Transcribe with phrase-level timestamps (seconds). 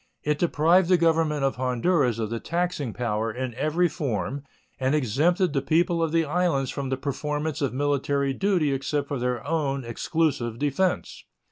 [0.23, 4.43] It deprived the Government of Honduras of the taxing power in every form
[4.79, 9.19] and exempted the people of the islands from the performance of military duty except for
[9.19, 11.25] their own exclusive defense.